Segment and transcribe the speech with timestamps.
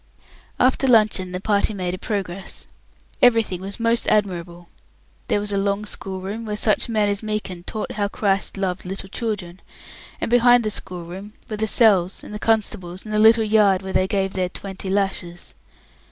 [0.59, 2.65] After luncheon the party made a progress.
[3.21, 4.67] Everything was most admirable.
[5.27, 9.09] There was a long schoolroom, where such men as Meekin taught how Christ loved little
[9.09, 9.61] children;
[10.19, 13.93] and behind the schoolroom were the cells and the constables and the little yard where
[13.93, 15.53] they gave their "twenty lashes".